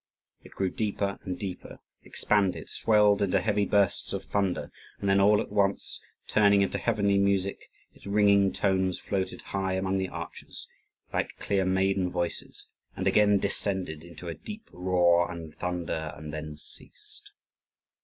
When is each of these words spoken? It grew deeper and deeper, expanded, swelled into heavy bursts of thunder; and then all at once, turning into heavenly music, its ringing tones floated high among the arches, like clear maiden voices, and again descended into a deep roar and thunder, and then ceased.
It 0.41 0.53
grew 0.53 0.71
deeper 0.71 1.19
and 1.21 1.37
deeper, 1.37 1.77
expanded, 2.01 2.69
swelled 2.71 3.21
into 3.21 3.39
heavy 3.39 3.65
bursts 3.67 4.13
of 4.13 4.23
thunder; 4.25 4.71
and 4.99 5.07
then 5.07 5.19
all 5.21 5.39
at 5.39 5.51
once, 5.51 6.01
turning 6.25 6.63
into 6.63 6.79
heavenly 6.79 7.19
music, 7.19 7.69
its 7.93 8.07
ringing 8.07 8.51
tones 8.51 8.97
floated 8.97 9.43
high 9.43 9.73
among 9.73 9.99
the 9.99 10.09
arches, 10.09 10.67
like 11.13 11.37
clear 11.37 11.65
maiden 11.65 12.09
voices, 12.09 12.65
and 12.95 13.05
again 13.05 13.37
descended 13.37 14.03
into 14.03 14.27
a 14.27 14.33
deep 14.33 14.67
roar 14.71 15.31
and 15.31 15.53
thunder, 15.55 16.15
and 16.17 16.33
then 16.33 16.57
ceased. 16.57 17.29